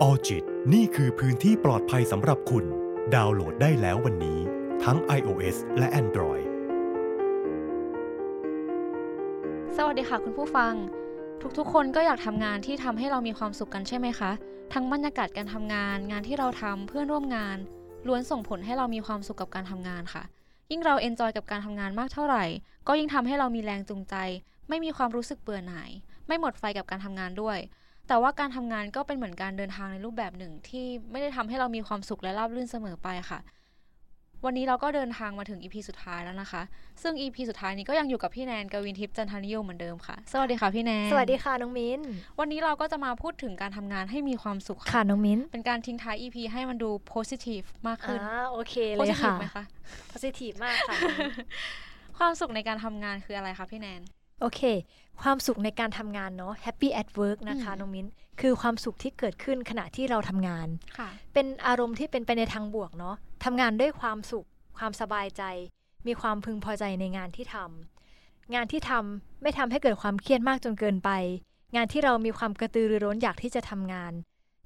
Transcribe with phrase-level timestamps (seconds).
[0.00, 0.44] ออจิต
[0.74, 2.64] นี่คือพื้นที่ปลอดภัยสำหรับคุณ
[3.14, 4.38] ดาวน์โหลดได้แล้ววันนี้
[4.84, 6.46] ทั้ง iOS และ Android
[9.76, 10.74] สวัสดีค่ะคุณผู้ฟัง
[11.58, 14.30] ทุกๆ คนก็อยากทำงานที่ทำให้เรามีความสุขกันใช่ไหมคะ
[14.72, 17.58] ทั้งบรรยากาศการทำงาน งานที่เราทำเพื่อนร่วมงาน
[18.06, 20.22] ล้วนส่งผลให้เรามีความสุขกับการทำงานค่ะ
[20.70, 22.44] ยิ่งเรา enjoy กับการทำงานมากเท่าไหร่
[22.88, 24.14] ก็ยิ่งทำให้เรามีแรงจูงใจ
[24.68, 25.90] ไม่มีความรู้สึกเบื่อหน่าย
[26.26, 27.58] ไม่หมดไฟกับการทำงานด้วย
[28.08, 33.40] แต่ว่าการทำงานก็เป็นเหมือนการเดินทางในรูปแบบหนึ่ง ที่ไม่ได้ทำให้เรามีความสุขและราบรื่นเสมอไปค่ะ
[34.46, 36.62] วันนี้เราก็เดินทางมาถึง EP สุดท้ายแล้วนะคะ
[37.02, 42.00] ซึ่ง EP สุดท้ายนี้ก็ยังอยู่กับพี่แนนกวินทิพย์จันทานิยมเหมือนเดิมค่ะ สวัสดีค่ะพี่แนน สวัสดีค่ะน้องมิ้น
[42.40, 49.64] วันนี้เราก็จะมาพูดถึงการทำงานให้มีความสุขค่ะน้องมิ้น เป็นการทิ้งท้าย EP ให้มันดู positive มากขึ้นอ่าโอเคเลย positive ค่ะไหมคะ
[50.12, 50.96] positive มากค่ะ
[52.18, 54.02] ความสุขในการทำงานคืออะไรคะพี่แนน
[54.42, 54.62] โอเค
[55.22, 58.06] ความสุขในการทำงานเนาะ happy at work นะคะอืมน้องมิ้น
[58.40, 60.68] คือความสุขที่เกิดขึ้นขณะที่เราทำงาน
[60.98, 64.46] ค่ะเป็นอารมณ์ที่เป็นไปในทางบวกเนาะทำงานด้วยความสุข
[64.78, 65.42] ความสบายใจ
[66.06, 71.10] มีความพึงพอใจในงานที่ทำ งานที่ทำไม่ทำให้เกิดความเครียดมากจนเกินไป
[71.76, 74.12] งานที่เรามีความกระตือรือร้นอยากที่จะทำงาน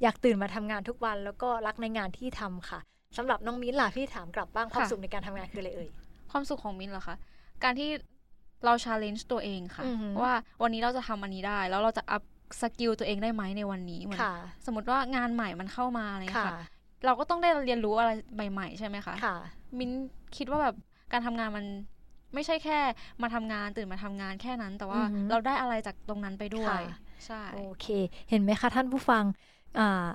[0.02, 2.80] อยากตื่นมาทำงานทุกวัน แล้วก็รักในงานที่ทำค่ะ
[3.16, 5.88] สำหรับน้องมิ้นล่ะพี่ถามกลับบ้างความค่ะสุขในการทำงานคืออะไรเอ่ย
[6.30, 7.16] ความสุขของมินเหรอคะ
[7.64, 7.90] การที่
[8.64, 12.22] เรา challenge ตัวเองค่ะอือหือว่าวันนี้เราจะทำอันนี้ได้ แล้วเราจะ up
[12.60, 14.34] skill ตัวเองได้ไหมในวันนี้เหมือนค่ะ
[14.66, 16.66] สมมติว่างานใหม่มันเข้ามาอะไรอย่างเงี้ยค่ะค่ะ
[17.06, 18.10] เราก็ต้องได้เรียนรู้อะไร
[18.52, 19.36] ใหม่ๆ ใช่ไหมคะค่ะ
[19.78, 19.90] มิน
[20.36, 20.76] คิดว่าแบบ
[21.12, 21.66] การทำงานมัน
[22.34, 22.78] ไม่ใช่แค่
[23.22, 27.86] มาทำงานตื่นมาทำงานแค่นั้น แต่ว่าอือหือเราได้อะไรจากตรงนั้นไปด้วยค่ะใช่โอเค
[28.28, 29.24] เห็นไหมคะท่านผู้ฟัง
[29.78, 30.06] อ่า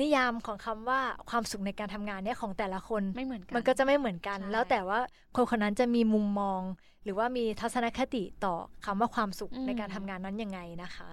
[0.00, 4.98] นิยามของคำว่าความสุขในการทำงานเนี่ยของแต่ละคนไม่เหมือนกันมันก็จะไม่เหมือนกันใช่แล้วแต่ว่า
[5.36, 6.60] คนคนนั้นจะมีมุมมอง
[7.04, 11.08] หรือว่ามีทัศนคติต่อคำว่าความสุขในการทำงานนั้นยังไงนะคะ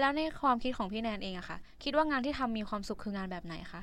[0.00, 3.82] แล้วในความคิดของพี่แนนเองอะค่ะ คิดว่างานที่ทำมีความสุขคืองานแบบไหนคะ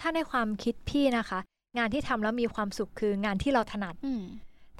[0.00, 1.38] ถ้าในความคิดพี่นะคะ
[1.78, 4.22] งานที่ทำแล้วมีความสุขคืองานที่เราถนัดอืม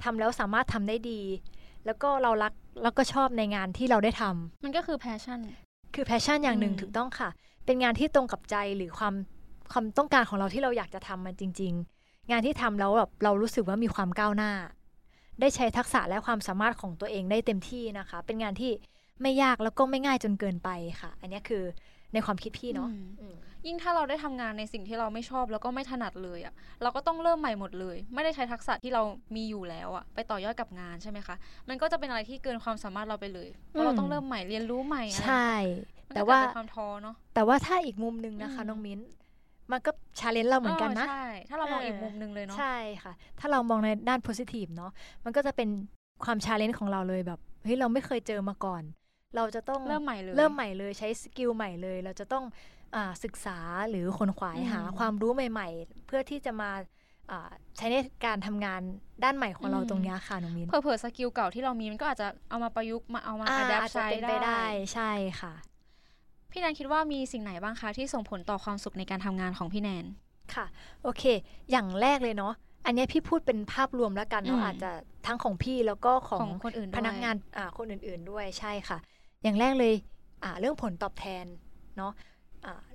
[0.03, 1.21] ทำแล้วสามารถทำได้ดี
[1.85, 2.53] แล้วก็เรารัก
[2.83, 5.39] แล้วก็ชอบในงานที่เราได้ทำมันก็คือ passion
[5.95, 7.29] คือแพชชั่นอย่างหนึ่งอืมถูกต้องค่ะ
[7.65, 9.13] เป็นงานที่ตรงกับใจหรือความ
[9.71, 14.51] ความต้องการของเราที่เราอยากจะทำมันจริง ๆ งานที่ทำแล้วแบบเรารู้สึกว่ามีความก้าวหน้า
[15.39, 18.71] ได้ใช้ทักษะและความสามารถของตัวเองได้เต็มที่นะคะ เป็นงานที่
[19.21, 20.69] ไม่ยากแล้วก็ไม่ง่ายจนเกินไป
[21.01, 21.63] ค่ะ อันนี้คือ
[22.13, 22.89] ในความคิดพี่เนาะ
[23.67, 29.01] ยิ่งถ้าเราได้ทำงานในสิ่งที่เราไม่ชอบแล้วก็ไม่ถนัดเลยอะเราก็ต้องเริ่มใหม่หมดเลย ไม่ได้ใช้ทักษะที่เรา
[29.35, 31.35] มีอยู่แล้วอะไปต่อยอดกับงานใช่ไหมคะ
[31.69, 35.49] มันก็จะเป็นอะไรที่เกินความสามารถเราไปเลยเพราะเราต้องเริ่มใหม่เรียนรู้ใหม่อะไรใช่
[36.07, 38.99] มันแต่ก็ว่าจะเป็นความท้อเนาะแต่ว่าถ้าอีกมุมหนึ่งนะคะอืมน้องมิ้น
[39.71, 44.91] มันก็ challenge เราเหมือนกันนะใช่ถ้าเรามองเอออีกมุมหนึ่งเลยเนาะใช่ค่ะ ถ้าเรามองในด้าน positive เนาะ
[45.25, 45.69] มันก็จะเป็น
[46.23, 48.83] ความ challenge ของเราเลยแบบเฮ้ยเราไม่เคยเจอมาก่อน
[49.35, 52.82] เราจะต้องเริ่มใหม่เลยเริ่มใหม่เลยใช้ skill ใหม่เลย เราจะต้องอา
[53.23, 53.57] ศึกษา
[53.89, 56.71] หรือขวนขวายอืมหาความรู้ใหม่ๆ เพื่อที่จะมา
[57.31, 57.95] อ่าใช้ใน
[58.25, 58.81] การทำงาน
[59.23, 65.11] ด้านใหม่ของเราตรงเนี้ยค่ะน้องมิ้นเผื่อๆ skill เก่าที่เรามีมันก็อาจจะเอามาประยุกต์มาเอามาอ่า adapt อาจจะใช้เป็นไปได้ได้ใช่
[65.41, 65.53] ค่ะ
[66.51, 70.05] พี่แนนคิดว่ามีสิ่งไหนบ้างคะที่ส่งผลต่อความสุขในการทำงานของพี่แนน
[70.55, 70.65] ค่ะ
[71.03, 71.23] โอเค
[71.71, 72.53] อย่างแรกเลยเนาะ
[72.85, 74.91] อันเนี้ยพี่พูดเป็นภาพรวมแล้วกันเนาะอืมอาจจะ
[75.27, 78.97] ทั้งของพี่แล้วก็ของของคนอื่นด้วยพนักงานอ่าคนอื่นๆด้วยใช่ค่ะ
[79.43, 79.93] อย่างแรกเลย
[80.43, 81.45] อ่าเรื่องผลตอบแทน
[81.97, 82.32] เนาะอ่า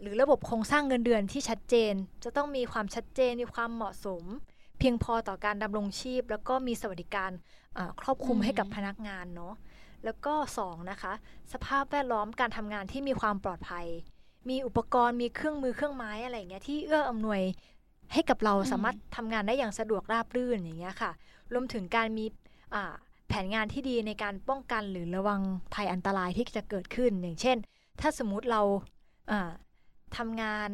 [0.00, 4.24] หรือระบบโครงสร้างเงินเดือนที่ชัดเจน จะต้องมีความชัดเจนมีความเหมาะสม
[4.78, 7.30] เพียงพอต่อการดำรงชีพ แล้วก็มีสวัสดิการ
[7.76, 9.54] อ่าครอบคลุมอืมให้กับพนักงานเนาะ
[10.04, 11.12] แล้วก็สองนะคะ
[11.52, 13.86] สภาพแวดล้อมการทำงานที่มีความปลอดภัย
[14.48, 17.40] มีอุปกรณ์มีเครื่องมือเครื่องไม้อะไรอย่างเงี้ยที่เอื้ออำนวย
[18.12, 21.10] ให้กับเราอืมสามารถทำงานได้อย่างสะดวกราบรื่นอย่างเงี้ยค่ะ
[21.52, 22.24] รวมถึงการมี
[22.74, 22.94] อ่า
[23.28, 25.40] แผนงานที่ดีในการป้องกันหรือระวัง
[25.74, 27.56] ภัยอันตรายที่จะเกิดขึ้นอย่างเช่น
[28.00, 28.97] ถ้าสมมุติเราอ่า
[30.16, 30.70] ทำงาน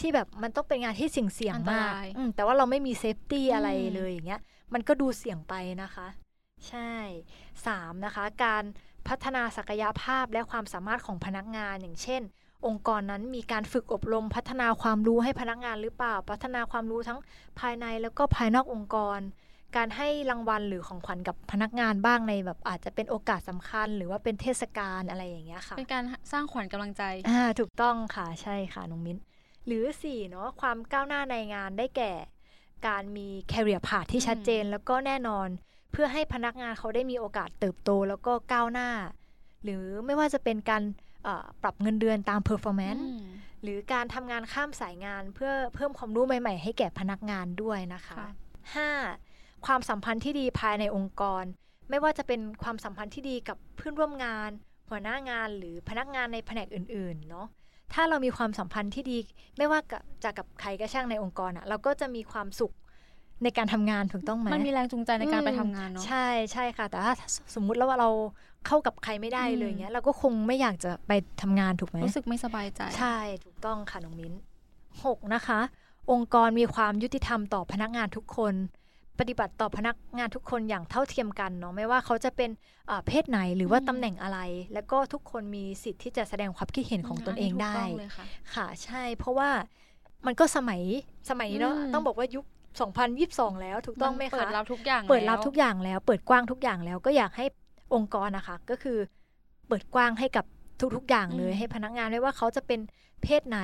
[0.00, 4.40] ที่แบบมันต้องเป็นงานที่เสี่ยงเสี่ยงอันตรายมากอืมแต่ว่าเราไม่มี safety อะไรอืมเลยอย่างเงี้ย
[4.74, 6.06] มันก็ดูเสี่ยงไปนะคะ
[6.68, 6.92] ใช่
[7.66, 8.64] สามนะคะ การ
[9.08, 12.22] พัฒนาศักยภาพและความสามารถของพนักงานอย่างเช่น
[12.66, 17.18] องค์กรนั้นมีการฝึกอบรมพัฒนาความรู้ให้พนักงานหรือเปล่า พัฒนาความรู้ทั้ง
[17.60, 19.18] ภายในแล้วก็ภายนอกองค์กร
[19.76, 29.18] การให้รางวัลหรือของขวัญกับพนักงานบ้างในแบบอาจจะเป็นโอกาสสำคัญ หรือว่าเป็นเทศกาลอะไรอย่างเงี้ยค่ะ เป็นการสร้างขวัญกำลังใจอ่าถูกต้องค่ะใช่ค่ะน้องมิ้น
[29.66, 32.12] หรือสี่เนาะความก้าวหน้าในงานได้แก่
[32.88, 35.48] การมี career path ที่ชัดเจนแล้วก็แน่นอน
[35.92, 38.90] เพื่อให้พนักงานเขาได้มีโอกาสเติบโตแล้วก็ก้าวหน้า
[39.64, 40.82] หรือไม่ว่าจะเป็นการ
[41.24, 43.24] เอ่อปรับเงินเดือนตาม performance อืม
[43.62, 49.25] หรือการทำงานข้ามสายงานเพื่อเพิ่มความรู้ใหม่ ๆ ให้แก่พนักงานด้วยนะคะค่ะ 5.
[49.66, 51.44] ความสัมพันธ์ที่ดีภายในองค์กร
[51.90, 54.50] ไม่ว่าจะเป็นความสัมพันธ์ที่ดีกับเพื่อนร่วมงาน
[54.90, 57.46] หัวหน้างานหรือพนักงานในแผนกอื่นๆเนาะ
[57.92, 59.18] ถ้าเรามีความสัมพันธ์ที่ดี
[59.58, 62.72] ไม่ว่ากับจะกับใครก็ช่างในองค์กรอะเราก็จะมีความสุข
[63.42, 67.12] ในการทำงานถูกต้องไหมมันมีแรงจูงใจในการไปทำงานเนาะใช่ใช่ค่ะ แต่ถ้า
[67.54, 68.10] สมมุติแล้วว่าเรา
[68.66, 71.12] เข้ากับใครไม่ได้เลยอืมเงี้ยเราก็คงไม่อยากจะไป
[71.42, 74.32] ทำงานถูกไหมรู้สึกไม่สบายใจ ใช่ถูกต้องค่ะน้องมิ้น
[75.04, 75.60] หกนะคะ
[76.12, 78.54] องค์กรมีความยุติธรรมต่อพนักงานทุกคน
[79.20, 82.50] ปฏิบัติต่อพนักงานทุกคนอย่างเท่าเทียมกันเนาะไม่ว่าเขาจะเป็น
[82.88, 84.38] เอ่อเพศไหนหรือว่าอืมตำแหน่งอะไร
[84.74, 88.24] แล้วก็ทุกคนมีสิทธิ์ที่จะแสดงความคิดเห็นของตนเองได้ถูกต้องเลยค่ะ
[88.54, 89.50] ค่ะใช่ เพราะว่า
[90.26, 90.80] มันก็สมัย
[91.30, 92.44] สมัยนี้เนาะอืมต้องบอกว่ายุค
[93.04, 97.46] 2022 แล้วถูกต้องไหมเปิคะดรับทุกอย่างเปิดรับแล้วทุกอย่างแล้ว เปิดกว้างทุกอย่างแล้วก็อยากให้
[97.94, 98.98] องค์กรนะคะ ก็คือ
[99.68, 100.44] เปิดกว้างให้กับ
[100.96, 102.80] ทุกๆอย่างเลยอืมให้พนักงานไม่ว่าเขาจะเป็น
[103.22, 103.60] เพศไหน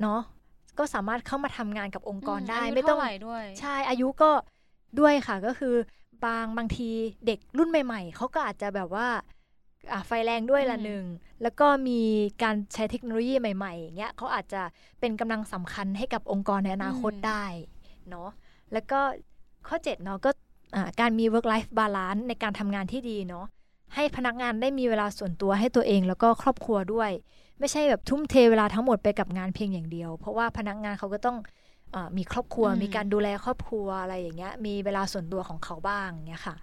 [0.00, 0.20] เนาะ
[0.78, 4.30] ก็สามารถเข้ามาทำงานกับองค์กรได้ายุไม่ต้องเท่าไหร่ด้วย ใช่อายุก็
[5.00, 5.74] ด้วยค่ะก็คือ
[6.24, 6.88] บางบางที
[7.26, 9.08] เด็กรุ่นใหม่ๆเขาก็อาจจะแบบว่า
[9.92, 11.04] อะไฟแรงด้วยละอืมหนึ่ง
[11.42, 12.00] แล้วก็มี
[12.42, 14.62] การใช้เทคโนโลยีใหม่ๆอย่างเงี้ยเขาอาจจะ
[15.00, 17.44] เป็นกำลังสำคัญให้กับองค์กรในอนาคตได้
[18.10, 18.28] เนาะ
[18.72, 19.00] แล้วก็
[19.68, 20.30] ข้อ7เนาะก็
[20.74, 23.46] อ่าการมี work life balance ในการทำงานที่ดีเนาะ
[23.94, 27.10] ให้พนักงานได้มีเวลาส่วนตัวให้ตัวเองแล้วก็ครอบครัวด้วย
[27.60, 31.36] ไม่ใช่แบบทุ่มเทเวลาทั้งหมดไปกับงานเพียงอย่างเดียว เพราะว่าพนักงานเขาก็ต้อง
[31.92, 36.56] เออมีครอบครัวอืมมีการดูแลครอบครัวอะไรอย่างเงี้ย มีเวลาส่วนตัวของเขาบ้างเงี้ยค่ะ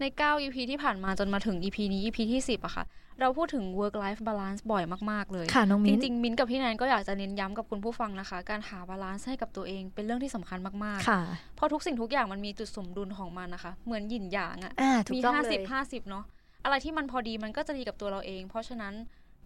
[0.00, 2.84] ใน 9 EP ที่ผ่านมาจนมาถึง EP นี้ EP ที่ 10อะค่ะ
[3.20, 16.24] เราพูดถึง work life balance บ่อยมาก ๆ เลยค่ะจริงๆ น้องมิ้น มิ้นท์กับพี่แนนก็อยากจะเน้นย้ำกับคุณผู้ฟังนะคะ การหา balance ให้กับตัวเองเป็นเรื่องที่สำคัญมากค่ะๆเพราะทุกสิ่งทุกอย่างมันมีจุดสมดุลของมันนะคะ เหมือนหยินหยางอะอ่าถูกต้องมีห้าสิบห้าสิบเลยเนาะ
[16.64, 18.94] อะไรที่มันพอดีมันก็จะดีกับตัวเราเอง เพราะฉะนั้น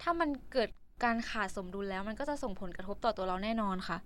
[0.02, 0.68] ถ้ามันเกิด
[1.04, 3.98] การขาดสมดุลแล้วมันก็จะส่งผลกระทบต่อตัวเราแน่นอนค่ะ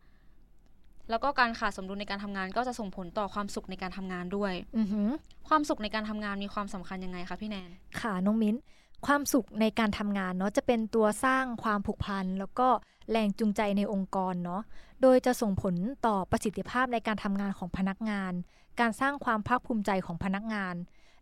[1.11, 5.08] แล้วก็การขาดสมดุลในการทำงานก็จะส่งผลต่อความสุขในการทำงานด้วยอือหือ
[5.49, 7.70] ความสุขในการทำงานมีความสำคัญยังไงคะพี่แนน
[8.00, 8.56] ค่ะน้องมิ้น
[9.06, 12.69] ความสุขในการทำงานเนาะจะเป็นตัวสร้างความผูกพัน แล้วก็
[13.11, 14.62] แรงจูงใจในองค์กรเนาะ
[15.02, 15.75] โดยจะส่งผล
[16.06, 18.32] ต่อประสิทธิภาพในการทำงานของพนักงาน
[18.81, 20.75] การสร้างความภาคภูมิใจของพนักงาน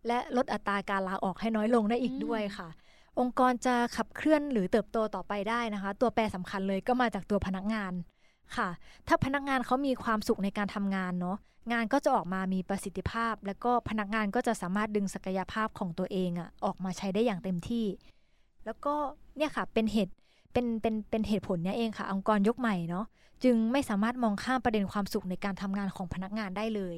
[0.07, 2.69] และลดอัตราการลาออกให้น้อยลงได้อีกอืมด้วยค่ะ
[3.19, 7.93] องค์กรจะขับเคลื่อนหรือเติบโตต่อไปได้นะคะ ตัวแปรสำคัญเลยก็มาจากตัวพนักงาน
[8.55, 8.69] ค่ะ
[9.07, 11.37] ถ้าพนักงานเขามีความสุขในการทำงานเนาะ
[11.71, 17.85] งานก็จะออกมามีประสิทธิภาพ แล้วก็พนักงานก็จะสามารถดึงศักยภาพของตัวเองอะออกมาใช้ได้อย่างเต็มที่
[18.65, 18.93] แล้วก็
[19.37, 20.13] เนี่ยค่ะเป็นเหตุ
[20.53, 23.05] เป็นเป็นเป็นเหตุผลเนี่ยเองค่ะ องค์กรยกใหม่เนาะ
[23.43, 26.97] จึงไม่สามารถมองข้ามประเด็นความสุขในการทำงานของพนักงานได้เลย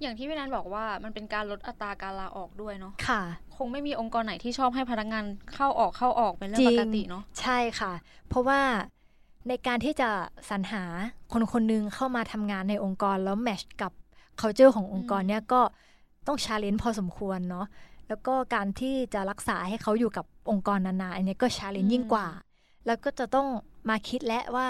[0.00, 3.22] อย่างที่พี่แนนบอกว่ามันเป็นการลดอัตราการลาออกด้วยเนาะค่ะ
[3.56, 5.24] คงไม่มีองค์กรไหนที่ชอบให้พนักงาน
[5.54, 7.92] เข้าออกเข้าออกเป็นเรื่องปกติจริงเนาะใช่ค่ะ
[8.28, 8.60] เพราะว่า
[9.48, 10.10] ในการที่จะ
[10.50, 10.82] สรรหา
[11.32, 13.92] คนคนหนึ่งเข้ามาทำงานในองค์กรแล้ว match กับ
[14.40, 15.60] culture ขององค์กรอืมเนี่ยก็
[16.26, 17.66] ต้อง challenge พอสมควรเนาะ
[18.08, 22.26] แล้วก็การที่จะรักษาให้เขาอยู่กับองค์กรนานๆอันเนี้ยก็ challenge ยิ่งกว่า
[22.86, 23.46] แล้วก็จะต้อง
[23.88, 24.68] มาคิดและว่า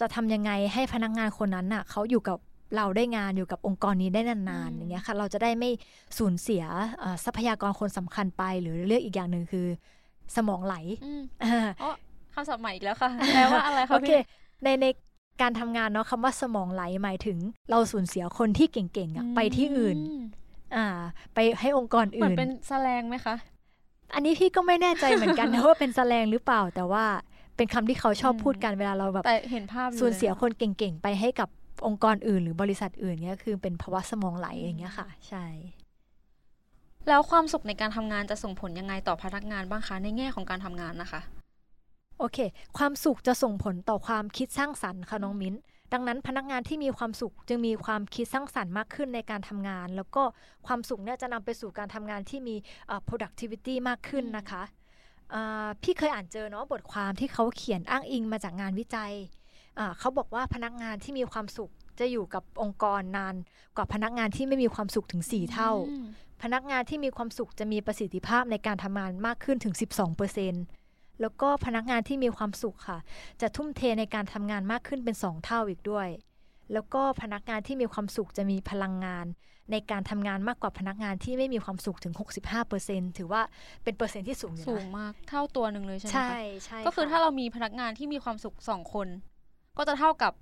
[0.00, 2.38] จะทำยังไงให้พนักงานคนนั้นน่ะเขาอยู่กับ
[2.76, 5.70] เราได้งานอยู่กับองค์กรนี้ได้นานๆอย่างเงี้ยค่ะเราจะได้ไม่
[6.18, 6.64] สูญเสีย
[6.98, 9.66] เอ่อทรัพยากรคนสำคัญไป หรือเรียกอีกอย่างหนึ่งคือ
[10.36, 11.90] สมองไหลอืมอ่าอ๋อ
[12.34, 14.18] คำศัพท์ใหม่อีกแล้วค่ะแปลว่าอะไรคะโอเคพี่
[14.64, 14.86] ในใน
[15.42, 17.38] การทำงานเนาะคำว่าสมองไหลหมายถึง
[17.70, 20.20] เราสูญเสียคนที่เก่งๆอะไปที่อื่นม
[20.76, 20.86] อ่า
[21.34, 23.36] ไปให้องค์กรเหมืออื่นนเป็นแสลงไหมคะ
[24.14, 27.04] อันนี้พี่ก็ไม่แน่ใจเหมือนกันนะว่าเป็นแสลงหรือเปล่าแต่ว่า
[27.56, 31.48] เป็นคำที่เขาชอบอืมพูดกันเวลาเราแบบแต่เห็นภาพอสูญเสียลอะคนเก่งๆ ไปให้กับ
[31.86, 35.44] องค์กรอื่น หรือบริษัทอื่นเนี่ยคือเป็นภาวะสมองไหลอืมอย่างเงี้ยค่ะ ใช่
[37.08, 41.20] แล้วความสุขในการทำงานจะส่งผลยังไงต่อพนักงานบ้างคะในแง่ของการทำงานนะคะ
[42.18, 42.38] โอเค
[42.78, 45.54] ความสุขจะส่งผลต่อความคิดสร้างสรรค์ค่ะน้องมิ้น
[45.92, 50.22] ดังนั้นพนักงานที่มีความสุขจึงมีความคิดสร้างสรรค์มากขึ้นในการทำงาน แล้วก็
[50.66, 54.62] ความสุขเนี่ยจะนำไปสู่การทำงานที่มีเอ่อ productivity มากขึ้นอืมนะคะ
[55.34, 59.43] อ่าพี่เคยอ่านเจอเนาะบทความที่เขาเขียนอ้างอิงมาจากงานวิจัยอ่า
[59.98, 63.34] เขาบอกว่าพนักงานที่มีความสุขจะอยู่กับองค์กรนาน
[63.76, 66.06] กว่าพนักงานที่ไม่มีความสุขถึง 4 เท่าอืม
[66.42, 69.74] พนักงานที่มีความสุขจะมีประสิทธิภาพในการทำงานมากขึ้นถึง
[70.46, 72.98] 12%แล้วก็พนักงานที่มีความสุขค่ะ
[73.40, 76.08] จะทุ่มเทในการทำงานมากขึ้นเป็น 2 เท่าอีกด้วย
[76.72, 79.26] แล้วก็พนักงานที่มีความสุขจะมีพลังงาน
[79.72, 82.14] ในการทำงานมากกว่าพนักงานที่ไม่มีความสุขถึง
[82.66, 83.42] 65%ถือว่า
[83.82, 89.08] เป็นเปอร์เซ็นต์ที่สูงอยู่สูงนะมากเท่าตัวหนึ่งเลยใช่ไหมใช่คะใช่ก็คือค่ะถ้าเรามีพนักงานที่มีความสุขสองคน
[89.78, 90.32] ก็จะเท่ากับ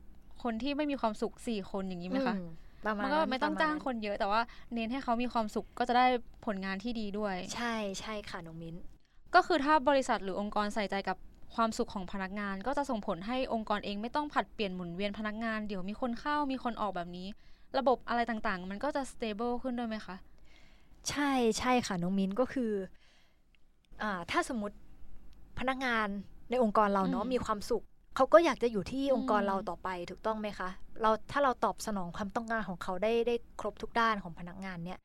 [0.43, 2.45] คนที่ไม่มีความสุขสี่คนอย่างนี้ไหมคะอื
[2.87, 4.41] ประมามัณนก็นั้นไม่ต้องประณจ้างคนเยอะแต่ว่า
[4.75, 6.07] เน้นให้เขามีความสุขก็จะได้
[6.47, 8.77] ผลงานที่ดีด้วย ใช่ใช่ค่ะน้องมิ้น
[9.35, 11.17] ก็คือถ้าบริษัทหรือองค์กรใส่ใจกับ
[11.55, 17.27] ความสุขของพนักงาน ก็จะส่งผลให้องค์กรเองไม่ต้องผลัดเปลี่ยนหมุนเวียนพนักงานเดี๋ยวมีคนเข้ามีคนออกแบบนี้
[17.79, 20.17] ระบบอะไรต่างๆ มันก็จะ stable ขึ้นด้วยไหมคะ
[21.11, 22.73] ใช่ใช่ค่ะน้องมิ้นก็คือ
[24.03, 24.77] อ่าถ้าสมมติ
[25.59, 26.07] พนักงาน
[26.51, 27.85] ในองค์กรเราเนาะมีความสุข
[28.17, 30.69] เขาก็อยากจะอยู่ที่องค์กรเราต่อไปถูกต้องไหมคะ
[31.03, 34.99] เราถ้าเราตอบสนองความต้องการของเขาได้ได้ครบทุกด้านของพนักงานเนี่ย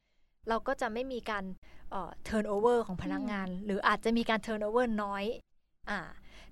[0.49, 1.43] เราก็จะไม่มีการ
[1.91, 5.23] เอ่อ turnover ของพนักงาน หรืออาจจะมีการ turnover น้อย
[5.89, 5.99] อ่า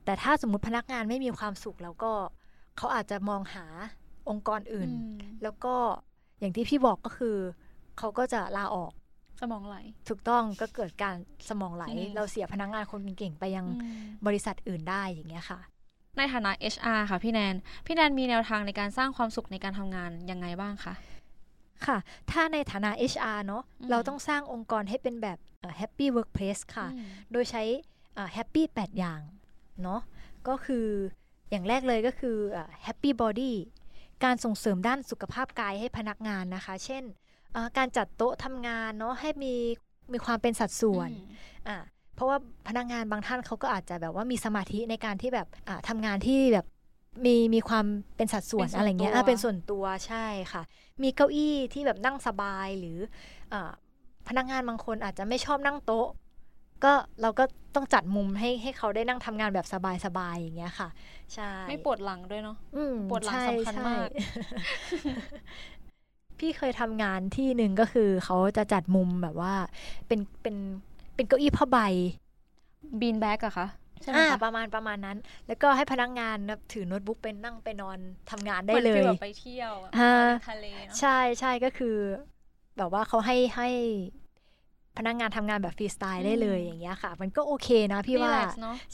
[0.05, 2.11] แต่ถ้าสมมติพนักงานไม่มีความสุขแล้วก็
[2.77, 3.65] เขาอาจจะมองหา
[4.29, 4.89] องค์กรอื่น
[5.43, 5.75] แล้วก็
[6.39, 7.37] อย่างที่พี่บอกก็คือ
[7.97, 8.91] เขาก็จะลาออก
[9.41, 9.77] สมองไหล
[10.09, 11.15] ถูกต้องก็เกิดการ
[11.49, 11.85] สมองไหล
[12.15, 13.65] เราเสียพนักงานคนเก่งไปยัง
[14.27, 15.59] บริษัทอื่นได้อย่างเงี้ยค่ะ
[16.17, 17.55] ในฐานะ HR ค่ะพี่แนน
[17.85, 20.93] พี่แนนมีแนวทางในการสร้างความสุขในการทำงานยังไงบ้างคะ
[21.85, 21.97] ค่ะ
[22.31, 25.37] ถ้าในฐานะ HR เนาะเราต้องสร้างองค์กรให้เป็นแบบ
[25.79, 26.87] happy workplace ค่ะ
[27.31, 27.63] โดยใช้
[28.35, 29.21] happy 8 อย่าง
[29.83, 30.01] เนาะ
[30.47, 30.87] ก็คือ
[31.49, 32.37] อย่างแรกเลยก็คือ
[32.85, 33.53] happy body
[34.23, 37.03] การส่งเสริมด้านสุขภาพกายให้พนักงานนะคะ เช่น
[37.77, 39.53] การจัดโต๊ะทำงานเนาะให้มี
[40.11, 41.09] มีความเป็นสัดส่วน
[41.67, 41.77] อ่า
[42.15, 45.47] เพราะว่าพนักงานบางท่านเขาก็อาจจะแบบว่ามีสมาธิในการที่แบบ
[45.87, 46.65] ทำงานที่แบบ
[47.25, 47.85] มีมีความ
[48.17, 50.61] เป็นสัดส่วนอะไรเงี้ยเป็นส่วนตัวใช่ค่ะ
[51.03, 52.97] มีเก้าอี้ที่แบบนั่งสบายหรือ
[53.53, 53.55] อ
[54.27, 56.07] พนักงานบางคนอาจจะไม่ชอบนั่งโต๊ะ
[56.83, 57.43] ก็เราก็
[57.75, 59.67] ต้องจัดมุมให้ให้เขาได้นั่งทำงานแบบ
[60.05, 60.89] สบายๆอย่างเงี้ยค่ะ
[61.33, 62.57] ใช่ ไม่ปวดหลังด้วยเนาะ
[63.09, 64.07] ปวดหลังสำคัญมาก
[66.39, 69.53] พี่เคยทำงานที่หนึ่งก็คือเขาจะจัดมุมแบบว่า
[70.07, 70.55] เป็นเป็น
[71.15, 71.77] เป็นเก้าอี้ผ้าใบ
[72.99, 73.67] bean bag อะค่ะ
[74.01, 75.17] ใช่ไหมประมาณประมาณนั้น
[75.47, 76.37] แล้วก็ให้พนักงาน
[76.73, 77.97] ถือโน้ตบุ๊กเป็นนั่งไปนอน
[78.31, 79.73] ทำงานได้เลยไปเที่ยว
[80.49, 80.65] ทะเล
[80.99, 81.95] ใช่ใช่ก็คือ
[82.77, 83.69] แบบว่าเขาให้ให้
[84.97, 88.33] พนักงานทำงานแบบฟรีสไตล์ได้เลยอย่างเงี้ยค่ะ มันก็โอเคนะพี่ว่า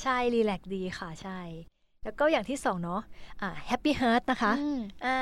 [0.02, 1.40] ใช่ relax ดีค่ะใช่
[2.04, 3.02] แล้วก็อย่างที่สองเนาะ
[3.42, 4.54] อ่า happy heart นะคะ
[5.06, 5.20] อ่า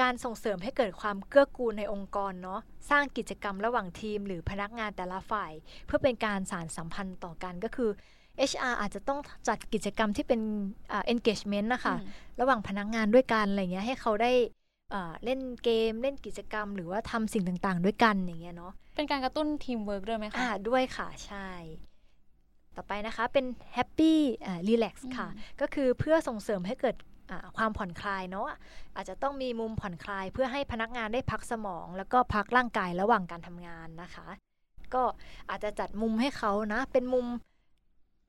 [0.00, 2.60] การส่งเสริมให้เกิดความเกื้อกูลในองค์กรเนาะ
[2.90, 5.52] สร้างกิจกรรมระหว่างทีม หรือพนักงานแต่ละฝ่าย
[5.86, 7.90] เพื่อเป็นการสานสัมพันธ์ต่อกันก็คือ
[8.50, 10.40] HR อาจจะต้องจัดกิจกรรมที่เป็น
[11.12, 11.94] engagement นะคะ
[12.40, 14.32] ระหว่างพนักงานด้วยกันอะไรเงี้ยให้เขาได้
[15.24, 21.48] เล่นเกมเล่นกิจกรรม หรือว่าทำสิ่งต่างๆ ด้วยกันอย่างเงี้ยเนาะเป็นการกระตุ้นทีมเวิร์กด้วยไหมคะอ่าด้วยค่ะใช่
[22.76, 23.44] ต่อไปนะคะเป็น
[23.76, 24.14] happy
[24.68, 25.28] relax ค่ะ
[25.60, 26.96] ก็คือเพื่อส่งเสริมให้เกิด
[27.56, 28.46] ความผ่อนคลายเนาะ
[28.96, 34.26] อาจจะต้องมีมุมผ่อนคลายเพื่อให้พนักงานได้พักสมอง แล้วก็พักร่างกายระหว่างการทำงานนะคะ
[34.94, 35.02] ก็
[35.50, 37.26] อาจจะจัดมุมให้เขานะ เป็นมุม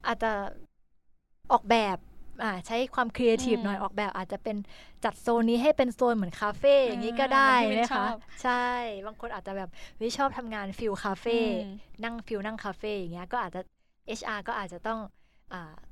[0.07, 0.31] อาจจะ
[1.51, 1.97] ออกแบบ
[2.67, 4.57] ใช้ความครีเอทีฟหน่อยออกแบบ อาจจะเป็น
[5.03, 8.05] จัดโซนนี้ให้เป็นโซนเหมือนคาเฟ่อย่างนี้ก็ได้นะคะ
[8.43, 8.65] ใช่
[9.05, 9.69] บางคนอาจจะแบบ
[10.01, 11.37] วิชอบทำงาน feel คาเฟ่
[12.03, 13.61] นั่ง feel นั่งคาเฟ่อย่างเงี้ยก็อาจจะ
[14.19, 14.99] HR ก็อาจจะต้อง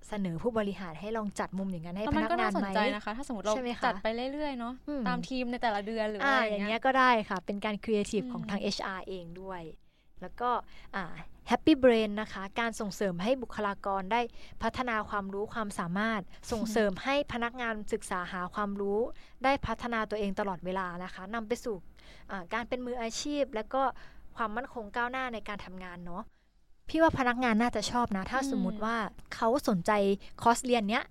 [0.07, 3.55] เสนอผู้บริหารให้ลองจัดมุมอย่างนั้นให้พนักงานไหมนะคะ ถ้าสมมติเรา
[3.86, 4.74] จัดไปเรื่อยๆเนาะ
[5.07, 9.62] ตามทีมในแต่ละเดือนหรืออะไรอย่างเงี้ยก็ได้ค่ะ เป็นการครีเอทีฟของทาง HR เองด้วย
[10.22, 10.50] แล้วก็
[11.47, 14.22] happy brain นะคะ การส่งเสริมให้บุคลากรได้
[14.63, 19.00] พัฒนาความรู้ความสามารถ ส่งเสริมให้พนักงานศึกษาหาความรู้
[19.43, 21.75] ได้พัฒนาตัวเองตลอดเวลานะคะนำไปสู่
[22.53, 23.83] การเป็นมืออาชีพ และก็
[24.38, 26.24] ความมั่นคงก้าวหน้าในการทำงานเนาะ
[26.89, 28.95] พี่ว่าพนักงานน่าจะชอบนะ ถ้าสมมุติว่า
[29.35, 29.91] เขาสนใจ
[30.41, 31.03] คอร์สเรียนเนี้ย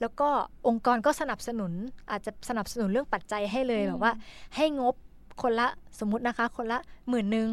[0.00, 0.28] แล้วก็
[0.68, 1.72] องค์กรก็สนับสนุน
[2.10, 4.12] อาจจะสนับสนุนเรื่องปัจจัยให้เลยแบบว่า
[4.56, 4.94] ให้งบ
[5.42, 5.68] คนละ
[6.00, 6.78] สมมตินะคะ คนละ
[7.08, 7.48] หมื่นหนึ่ง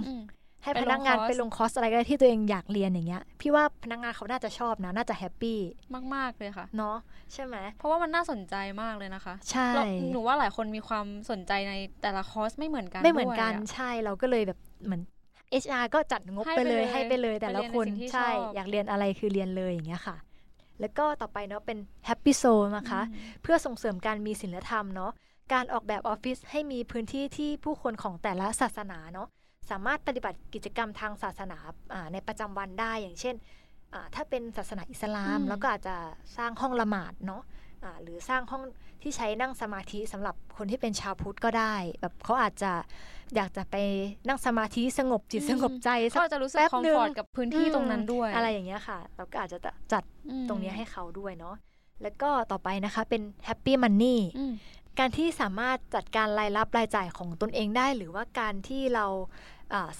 [0.63, 5.59] ให้พนักงานไปลงคอร์สอะไรก็ได้ที่ตัวเองอยากเรียนอย่างเงี้ย พี่ว่าพนักงานเขาน่าจะชอบนะ น่าจะ happy
[6.15, 6.97] มาก ๆ เลยค่ะ เนาะ
[7.33, 9.69] ใช่ไหม เพราะว่ามันน่าสนใจมากเลยนะคะ ใช่
[10.11, 15.01] หนูว่าหลายคนมีความสนใจในแต่ละคอร์สไม่เหมือนกัน ไม่เหมือนกัน ใช่ เราก็เลยแบบเหมือน
[15.63, 20.17] HR ก็จัดงบไปเลยให้ไปเลยแต่ละคนใช่อยากเรียนอะไรคือเรียนเลยอย่างเงี้ยค่ะ
[20.79, 21.77] แล้วก็ต่อไปเนาะเป็น
[22.07, 23.01] Happy Soul นะคะ
[23.41, 25.11] เพื่อส่งเสริมการมีศีลธรรมเนาะ
[25.53, 29.27] การออกแบบออฟฟิศให้มีพื้นที่ที่ผู้คนของแต่ละศาสนาเนาะ
[29.71, 31.57] สามารถปฏิบัติกิจกรรมทางศาสนา
[32.13, 33.35] ในประจำวันได้อย่างเช่น
[34.15, 35.95] ถ้าเป็นศาสนาอิสลาม แล้วก็อาจจะ
[36.37, 37.41] สร้างห้องละหมาดเนาะ
[38.01, 38.63] หรือสร้างห้อง
[39.01, 42.71] ที่ใช้นั่งสมาธิสำหรับคนที่เป็นชาวพุทธก็ได้ แบบเขาอาจจะ
[43.35, 43.75] อยากจะไป
[44.27, 49.59] นั่งสมาธิสงบจิตสงบใจเขาจะรู้สึกคอมฟอร์ตกับพื้นที่ตรงนั้นด้วย อะไรอย่างเงี้ยค่ะ เราก็อาจจะ
[49.93, 50.03] จัด
[50.49, 51.55] ตรงนี้ให้เขาด้วยเนาะ
[52.01, 54.19] แล้วก็ต่อไปนะคะเป็น happy money
[54.99, 59.05] การที่สามารถจัดการรายรับรายจ่ายของตนเองได้ หรือว่าการที่เรา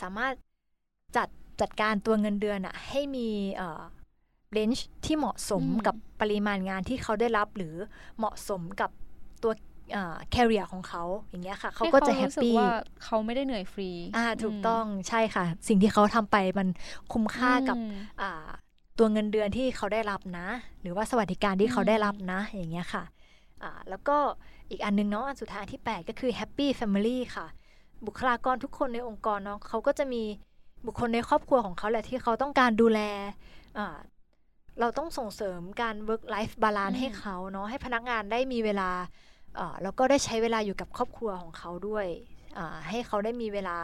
[0.01, 0.33] สามารถ
[1.17, 1.27] จัด
[1.61, 3.29] จัดการตัวเงินเดือนอะให้มี
[4.53, 7.75] range ที่เหมาะสมกับปริมาณงานที่เขาได้รับหรือ
[8.17, 8.91] เหมาะสมกับ
[9.43, 9.51] ตัว
[10.31, 12.71] career ของเขาอย่างเงี้ยค่ะเขาก็จะ happy ว่า
[13.03, 16.67] เขาไม่ได้เหนื่อยฟรีอ่าถูกต้องใช่ค่ะ สิ่งที่เขาทำไปมัน
[17.13, 17.77] คุ้มค่ากับ
[18.21, 18.47] อ่า
[18.99, 20.47] ตัวเงินเดือนที่เขาได้รับนะ
[20.81, 23.03] หรือว่าสวัสดิการที่เขาได้รับนะ อย่างเงี้ยค่ะ
[23.63, 24.17] อ่าแล้วก็
[24.69, 27.47] อีกอันนึงเนาะอันสุดท้ายที่ 8 ก็คือ Happy Family ค่ะ
[28.05, 30.23] บุคลากรทุกคนในองค์กรเนาะเขาก็จะมี
[30.85, 32.99] บุคคลในครอบครัวของเขาแหละที่เขาต้องการดูแล
[34.81, 38.89] เราต้องส่งเสริมการ work life balance อืมให้เขาเนาะให้พนักงานได้มีเวลา
[39.55, 42.05] เอ่อแล้วก็ได้ใช้เวลาอยู่กับครอบครัวของเขาด้วย
[42.57, 43.77] อ่าให้เขาได้มีเวลา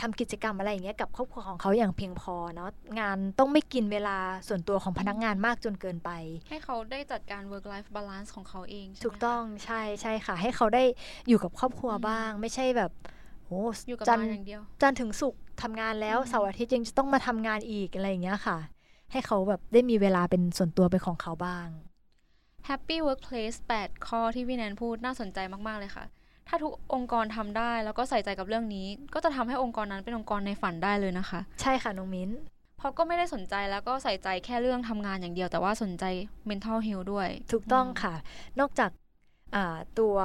[0.00, 4.16] ทำกิจกรรมอะไรอย่างเงี้ยกับครอบครัวของเขาอย่างเพียงพอเนาะงานต้องไม่กินเวลา
[4.48, 6.10] ส่วนตัวของพนักงานมากจนเกินไป
[6.48, 10.82] ให้เขาได้จัดการ work life balance ของเขาเองใช่ไหมถูกต้องคะใช่ใช่ค่ะ ให้เขาได้
[11.28, 12.90] อยู่กับครอบครัวอืมบ้าง ไม่ใช่แบบ
[13.46, 18.58] โอ้อยู่กับจับ้านนทร์อย่างเดียวจันทร์ถึงศุกร์ทำงานแล้วอืมเสาร์อาทิตย์ยังจะต้องมาทำงานอีกอะไรอย่างเงี้ยค่ะ
[19.12, 21.68] ให้เขาแบบได้มีเวลาเป็นส่วนตัวเป็นของเขาบ้าง
[22.68, 26.04] Happy Workplace 8 ข้อที่พี่แนนพูดน่าสนใจมาก ๆ เลยค่ะ
[26.48, 32.30] ถ้าทุกองค์กรทำได้แล้วก็ใส่ใจกับเรื่องนี้ ก็จะทำให้องค์กรนั้นเป็นองค์กรในฝันได้เลยนะคะ ใช่ค่ะน้องมิ้น
[32.78, 36.04] เพราะก็ไม่ได้สนใจแล้วก็ใส่ใจแค่เรื่องทำงานอย่างเดียว แต่ว่าสนใจ
[36.48, 38.14] mental health ด้วย ถูกต้องอืมค่ะ
[38.60, 38.90] นอกจาก
[39.54, 40.16] อ่าตัว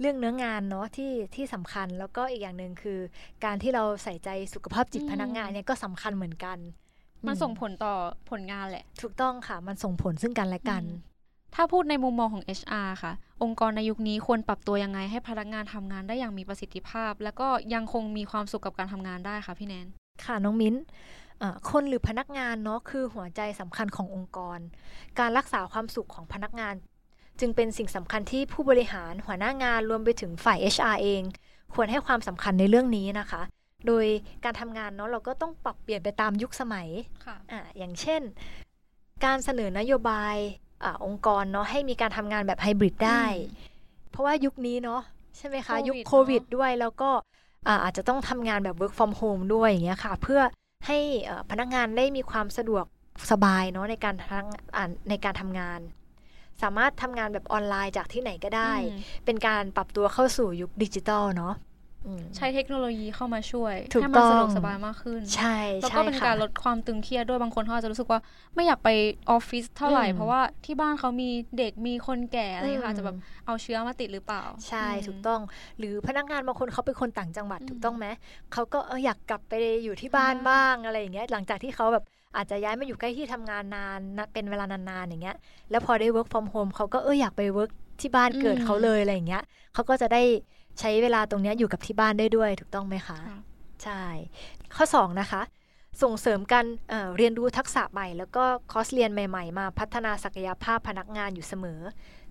[0.00, 2.98] เรื่องเนื้องานเนาะที่ที่สำคัญแล้วก็อีกอย่างหนึ่งคือ
[3.44, 6.58] การที่เราใส่ใจสุขภาพจิตพนักงานเนี่ยก็สำคัญเหมือนกัน
[7.26, 7.94] มันอืส่งผลต่อ
[8.30, 11.10] ผลงานแหละ ถูกต้องค่ะ มันส่งผลซึ่งกันและกันอืม
[11.54, 13.12] ถ้าพูดในมุมมองของ HR ค่ะ
[13.42, 19.86] องค์กรในยุคนี้ควรปรับตัวยังไงให้พนักงานทำงานได้อย่างมีประสิทธิภาพ แล้วก็ยังคงมีความสุขกับการทำงานได้ค่ะพี่แนน
[20.24, 20.74] ค่ะน้องมิ้น
[21.38, 24.58] เอ่อคนหรือพนักงานเนาะคือหัวใจสำคัญขององค์กร
[25.18, 26.74] การรักษาความสุขของพนักงาน
[27.40, 31.22] จึงเป็นสิ่งสำคัญที่ผู้บริหารหัวหน้างานรวมไปถึงฝ่าย HR เอง
[31.74, 33.42] ควรให้ความสำคัญในเรื่องนี้นะคะ
[33.86, 34.04] โดย
[34.44, 36.88] การทำงานเนาะเราก็ต้องปรับเปลี่ยนไปตามยุคสมัย
[37.26, 38.22] ค่ะอะอย่างเช่น
[39.24, 40.36] การเสนอนโยบาย
[40.84, 43.24] อาองค์กรเนาะให้มีการทำงานแบบไฮบริดได้
[44.10, 45.00] เพราะว่ายุคนี้เนาะ
[45.36, 47.10] ใช่ไหมคะโควิดยุคเนอะโควิดด้วยแล้วก็
[47.66, 50.40] อ่าอาจจะต้องทำงานแบบ work from home ด้วยอย่างเงี้ยค่ะ เพื่อ
[50.86, 52.84] ให้เอ่อพนักงานได้มีความสะดวก
[53.30, 54.46] สบายเนาะในการทั้ง
[54.76, 55.80] อ่าในการทำงาน
[56.62, 61.69] สามารถทำงานแบบออนไลน์จากที่ไหนก็ได้อืมเป็นการปรับตัวเข้าสู่ยุคดิจิตอลเนาะอืม
[62.36, 68.20] ใช้เทคโนโลยีเข้ามาช่วยถูกให้มันสะดวกต้องสบายมากขึ้น ใช่แล้วใช่ก็เป็นค่ะการลดความตึงเครียดด้วยบางคนเขาอาจจะรู้สึกว่า
[68.54, 68.88] ไม่อยากไป
[69.30, 71.28] ออฟฟิศเท่าไหร่อืมเพราะว่าที่บ้านเขามี
[71.58, 73.16] เด็กมีคนแก่อะไรอย่างเงี้ยค่ะอืมอาจจะแบบ
[73.46, 75.40] เอาเชื้อมาติดหรือเปล่า ใช่อืมถูกต้อง
[75.78, 78.06] หรือพนักงานบางคนเขาเป็นคนต่างจังหวัดอืมถูกต้องไหม
[78.52, 79.52] เขาก็เอออยากกลับไป
[79.84, 82.04] อยู่ที่บ้านอ่าบ้างอะไรอย่างเงี้ยหลังจากที่เขาแบบ
[82.36, 85.36] อาจจะย้ายมาอยู่ใกล้ที่ทำงานนานนะเป็นเวลานานๆอย่างเงี้ย
[85.70, 89.42] แล้วพอได้ work from home เขาก็เอออยากไป work ที่บ้านเกิดเขาเลยอะไรอย่างเงี้ย
[89.74, 90.22] เขาก็จะได้
[90.78, 93.40] ใช้เวลาตรงเนี้ยอยู่กับที่บ้านได้ด้วยถูกต้องไหมคะค่ะ
[93.84, 94.02] ใช่
[94.76, 95.42] ข้อ 2 นะคะ
[96.02, 101.80] ส่งเสริมการเอ่อเรียนรู้ทักษะใหม่ แล้วก็คอร์สเรียนใหม่ๆ มาพัฒนาศักยภาพพนักงานอยู่เสมอ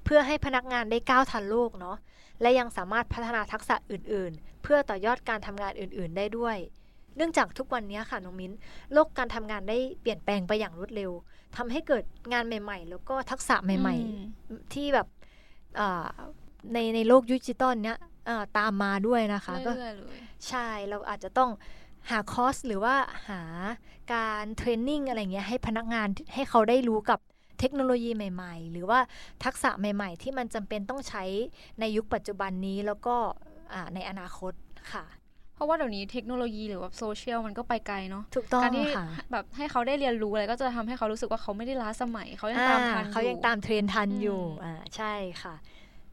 [0.04, 1.98] เพื่อให้พนักงานได้ก้าวทันโลกเนาะ
[2.42, 6.58] และยังสามารถพัฒนาทักษะอื่น ๆ เพื่อต่อยอดการทำงานอื่น ๆ ได้ด้วย
[7.16, 8.54] เนื่องจากทุกวันนี้ค่ะน้องมิ้น
[8.94, 11.12] โลกการทำงานได้เปลี่ยนแปลงไปอย่างรวดเร็ว
[11.58, 13.96] ทำให้เกิดงานใหม่ ๆ แล้วก็ทักษะใหม่
[14.50, 15.08] อืมๆที่แบบ
[15.80, 16.08] อ่า
[16.74, 18.09] ในในโลกดิจิตอลเนี้ยอ่า
[18.58, 21.50] ตามมาด้วยนะคะก็เรื่อยๆเลยใช่เราอาจจะต้อง
[22.10, 22.96] หาคอร์สหรือว่า
[23.30, 23.42] หา
[24.14, 27.20] การ training อะไรเงี้ยให้พนักงานให้เขาได้รู้กับ
[27.60, 29.00] เทคโนโลยีใหม่ ๆ หรือว่า
[29.46, 31.24] ทักษะใหม่ ๆ ที่มันจำเป็นต้องใช้
[31.80, 33.16] ในยุคปัจจุบันนี้แล้วก็
[33.74, 34.54] อ่าในอนาคต
[34.94, 35.06] ค่ะ
[35.56, 45.56] เพราะว่าเดี๋ยวนี้เทคโนโลยีหรือว่าโซเชียลมันก็ไปไกลเนาะถูกต้องการที่ค่ะแบบให้เขาได้เรียนรู้อะไรก็จะทำให้เขารู้สึกว่าเขาไม่ได้ล้าสมัย เขายังอ่าตามทันเขายังอ่าตามเทรนด์ทันอยู่อืมอ่าใช่ค่ะ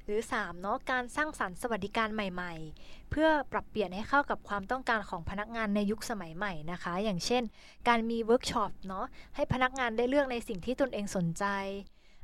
[0.07, 7.43] ข้อ 3 เนาะการสร้างสรรค์สวัสดิการใหม่ ๆ เพื่อปรับเปลี่ยนให้เข้ากับความต้องการของพนักงานในยุคสมัยใหม่นะคะ อย่างเช่น
[7.89, 11.45] การมีเวิร์กช็อปเนาะให้พนักงานได้เลือกในสิ่งที่ตนเองสนใจ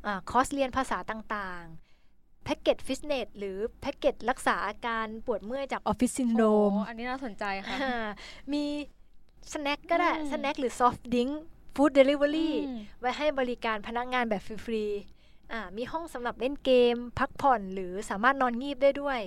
[0.07, 8.07] อ่าคอร์สเรียนภาษาต่างๆ แพ็กเกจฟิตเนสหรือแพ็กเกจรักษาอาการปวดเมื่อยจากออฟฟิศซินโดรมโอ้อันนี้น่าสนใจค่ะอ่า
[8.53, 8.65] มี
[9.53, 11.29] snack ก็ได้อืม snack หรือ soft drink
[11.75, 15.22] food delivery อืมไว้ให้บริการพนักงานแบบฟรีๆอ่า
[15.77, 19.21] มีห้องสำหรับเล่นเกม พักผ่อนหรือสามารถนอนงีบได้ด้วย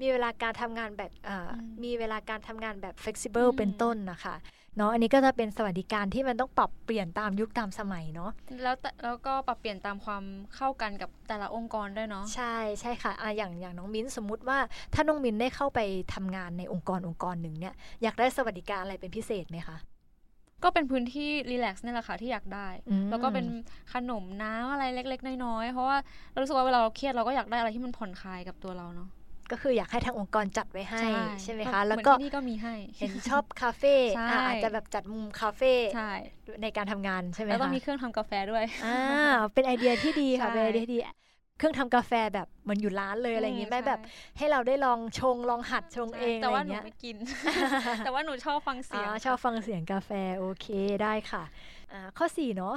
[0.00, 4.36] มีเวลาการทำงานแบบอ่าอืมมีเวลาการทำงานแบบ flexible อืมเป็นต้นนะคะ
[4.76, 8.30] เนาะอันนี้ก็จะเป็นสวัสดิการที่มันต้องปรับเปลี่ยนตามยุคตามสมัยเนาะ
[8.62, 10.22] แล้วแต่แล้วก็ปรับเปลี่ยนตามความ
[10.56, 14.58] เข้ากันกับแต่ละองค์กรด้วยเนาะใช่ใช่ค่ะอะอย่างอย่างน้องมิ้นสมมุติว่า
[14.94, 15.80] ถ้าน้องมิ้นได้เข้าไป
[16.14, 19.76] ทำงานในองค์กรองค์กรหนึ่งเนี่ยอยากได้สวัสดิการอะไรเป็นพิเศษไหมคะ
[20.64, 23.44] ก็เป็นพื้นที่รีแลกซ์นี่แหละค่ะที่อยากได้อืมแล้วก็เป็น
[23.92, 25.98] ขนมน้ำอะไรเล็ก ๆ น้อยๆเพราะว่า
[26.30, 29.08] เรารู้สึกว่าเวลาเราเครียดเราก็อยากได้อะไรที่มันผ่อนคลายกับตัวเราเนาะ
[29.50, 31.00] ก็คืออยากให้ทางองค์กรจัดไว้ให้
[31.42, 36.10] ใช่ไหมเพคะราแล้วเหมือนก็ที่นี่ก็มีให้เห็นชอบคาเฟ่ใช่อะอาจจะแบบจัดมุมคาเฟ่ใช่
[36.62, 38.88] ในการทำงานใช่ไหมแล้วต้องคะมีเครื่องทำกาแฟด้วยอ่า
[39.54, 40.98] เป็นไอเดียที่ดีค่ะใช่เป็นไอเดียที่ดี
[41.62, 44.00] เครื่องทำกาแฟแบบเหมือนอยู่ร้านเลยอะไรอย่างงี้ไหมแบบ
[44.38, 47.16] ให้เราได้ลองชงลองหัดชงใช่เองแต่อะไรอว่าย่างหนูเงี้ยว่าหนูไม่กิน
[48.04, 50.66] แต่ว่าหนูชอบฟังเสียงอ๋อชอบฟังเสียงกาแฟโอเค
[51.02, 51.42] ได้ค่ะ
[51.92, 52.76] อ่าข้อ4เนาะ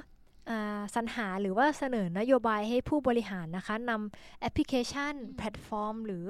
[0.49, 6.25] อ่าสรรหาหรือว่าเสนอนโยบายให้ผู้บริหารนะคะนำแอปพลิเคชันอืมแพลตฟอร์ม หรือ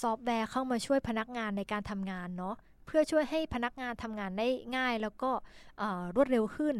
[0.00, 2.54] ซอฟต์แวร์เข้ามาช่วยพนักงานในการทำงานเนาะ
[2.86, 5.30] เพื่อช่วยให้พนักงานทำงานได้ง่าย แล้วก็
[5.78, 6.76] เอ่อรวดเร็วขึ้น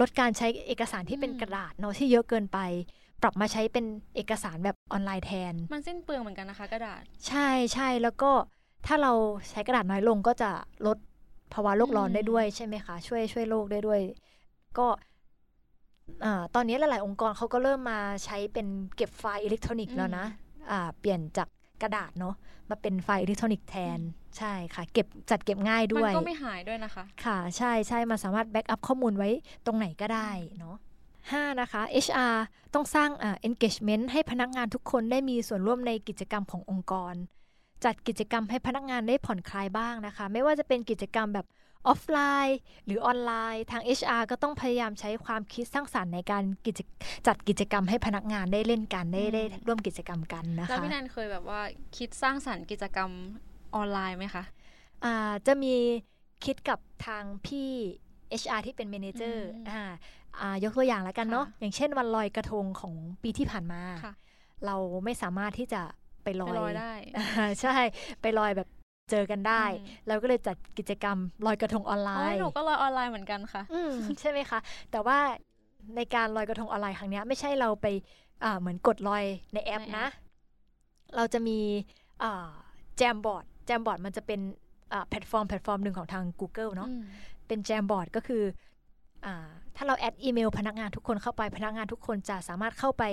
[0.00, 2.58] ลดการใช้เอกสารที่เป็นอืมกระดาษเนาะที่เยอะเกินไป
[3.22, 3.84] ปรับมาใช้เป็น
[4.16, 8.30] เอกสารแบบออนไลน์แทน มันสิ้นเปลืองเหมือนกันนะคะกระดาษ ใช่ใช่แล้วก็
[8.86, 9.12] ถ้าเรา
[9.50, 10.50] ใช้กระดาษน้อยลงก็จะ
[10.86, 10.98] ลด
[11.52, 14.00] ภาวะโลกร้อนอืมได้ด้วยใช่ไหมคะ ช่วยช่วยโลกได้ด้วย
[14.78, 14.86] ก็
[16.24, 20.26] อ่าตอนนี้หลาย ๆ องค์กรเขาก็เริ่มมาใช้เป็นเก็บไฟล์อิเล็กทรอนิกส์แล้วนะ
[20.70, 21.48] อ่าเปลี่ยนจาก
[21.82, 22.34] กระดาษเนาะ
[22.70, 23.98] มาเป็นไฟล์อิเล็กทรอนิกส์แทน
[24.38, 29.28] ใช่ค่ะ เก็บจัดเก็บง่ายด้มัวยก็ไม่หายด้วยนะคะ ค่ะ ใช่ใช่มันสามารถแบ็กอัพข้อมูลไว้
[29.66, 30.76] ตรงไหนก็ได้เนาะ
[31.32, 32.36] ห้านะคะ HR
[32.74, 37.14] ต้องสร้างอ่า engagement ให้พนักงานทุกคนได้มีส่วนร่วมในกิจกรรมขององค์กร
[37.84, 41.46] จัดกิจกรรมให้พนักงานได้ผ่อนคลายบ้างนะคะ ไม่ว่าจะเป็นกิจกรรมแบบ
[41.86, 46.80] ออฟไลน์ หรือออนไลน์ ทาง HR ก็ต้องพยายามใช้ความคิดสร้างสรรค์ในการกิจ
[47.26, 51.60] จัดกิจกรรมให้พนักงานได้เล่นกันได้อืมได้ร่วมกิจกรรมกันนะคะแล้วพี่แนนเคยแบบว่า
[51.96, 53.10] คิดสร้างสรรค์กิจกรรม
[53.74, 54.44] ออนไลน์ไหมคะ
[55.04, 55.74] อ่าจะมี
[56.44, 57.70] คิดกับทางพี่
[58.42, 60.25] HR ที่เป็น manager อืมอ่าอ่า
[60.64, 64.12] ยกตัวอย่างแล้วกันเนาะค่ะอย่างเช่นวันลอยกระทงของปีที่ผ่านมาค่ะ
[64.66, 65.82] เราไม่สามารถที่จะ
[66.24, 67.76] ไปลไปอยลอยได้อ่าใช่
[68.20, 68.68] ไปลอยแบบ
[69.10, 74.58] เจอกันได้อืมเราก็เลยจัดกิจกรรมลอยกระทงออนไลน์โอ้ยหนูก็ลอยออนไลน์เหมือนกันค่ะอืมใช่ไหมคะ
[74.90, 75.18] แต่ว่า
[75.96, 77.86] ในการลอยกระทงออนไลน์ครั้งเนี้ยไม่ใช่เราไป
[78.44, 80.08] อ่าเหมือนกดลอยในแอปในแอปนะ
[81.16, 81.58] เราจะมี
[82.96, 84.40] Jamboard Jamboard มันจะเป็น
[84.92, 87.02] อ่าแพลตฟอร์มแพลตฟอร์มหนึ่งของทาง Google เนาะอืม
[87.46, 88.42] เป็น Jamboard ก็คือ
[89.26, 93.04] อา ถ้าเรา add อีเมลพนักงานทุกคนเข้าไปพนักงานทุกคนจะสามารถเข้าไป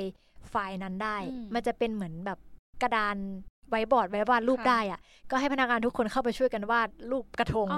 [0.50, 2.40] ไฟล์นั้นได้อืมมันจะเป็นเหมือนแบบ
[2.82, 3.18] กระดาน
[3.70, 5.00] ไว้บอร์ดไว้วาดรูปค่ะได้อะ
[5.30, 7.76] ก็ให้พนักงานทุกคนเข้าไปช่วยกันวาดรูปกระทงอ๋อ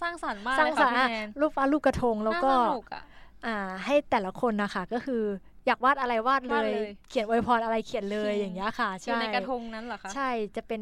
[0.00, 3.02] สร้างสรรค์มากเลยค่ะพี่แนนสร้างสรรค์พี่อะรูปวาดรูปกระทงแล้วก็น่าสนุกอะ
[3.46, 5.22] อ่า ให้แต่ละคนนะคะก็คือ
[5.66, 10.80] อยากวาดอะไรวาดเลวาดยเลยเขียนอวยพรอะไรเขียนเลยอืมอย่างเงี้ยค่ะอยู่ใช่ในกระทงนั้นเหรอคะใช่จะเป็น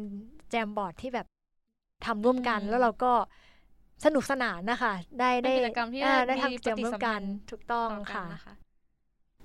[0.49, 1.27] แจมบอร์ดที่แบบ
[2.05, 3.13] ทำร่วมกันอืมแล้วเราก็
[4.05, 8.53] สนุกสนานนะคะ ได้เป็นได้กิจกรรมที่อ่าได้มีทำกิจกรรมปฏิร่วสัมมพักันนธ์ถูกต้องต่อกันค่ะนะคะ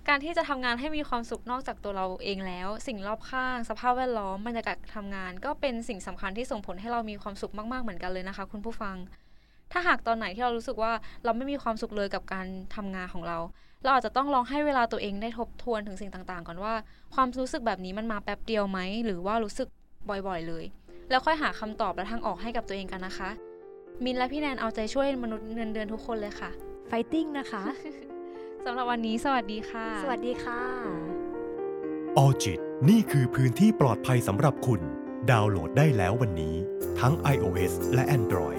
[0.08, 8.96] การที่จะทำงานให้มีความสุขนอกจากตัวเราเองแล้ว สิ่งรอบข้าง สภาพแวดล้อมบรรยากาศทำงาน ก็เป็นสิ่งสำคัญที่ส่งผลให้เรามีความสุขมากๆเหมือนกันเลยนะคะ คุณผู้ฟัง
[9.72, 10.92] ถ้าหากตอนไหนที่เรารู้สึกว่า
[11.24, 13.38] เราไม่มีความสุขเลยกับการทำงานของเรา
[13.82, 16.74] เราอาจจะต้องลองให้เวลาตัวเองได้ทบทวนถึงสิ่งต่างๆ ก่อนว่า
[17.14, 19.68] ความรู้สึกแบบนี้มันมาแป๊บเดียวไหมหรือว่ารู้สึก
[20.08, 20.64] บ่อยๆเลย
[21.10, 23.30] แล้วค่อยหาคำตอบและทางออกให้กับตัวเองกันนะคะ
[24.02, 26.50] มินและพี่แนนเอาใจช่วยมนุษย์เงินเดือนทุกคนเลยค่ะ
[26.88, 27.64] ไฟติ้งนะคะ
[28.64, 30.60] สำหรับวันนี้สวัสดีค่ะ สวัสดีค่ะ
[32.18, 34.80] ออจิตนี่คือพื้นที่ปลอดภัยสำหรับคุณ
[35.30, 36.54] ดาวน์โหลดได้แล้ววันนี้
[37.00, 38.53] ทั้ง iOS และ Android